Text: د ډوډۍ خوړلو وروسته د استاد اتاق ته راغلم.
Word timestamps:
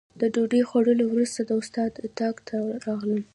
د 0.19 0.21
ډوډۍ 0.33 0.61
خوړلو 0.69 1.05
وروسته 1.09 1.41
د 1.45 1.51
استاد 1.61 1.91
اتاق 2.05 2.35
ته 2.47 2.57
راغلم. 2.85 3.21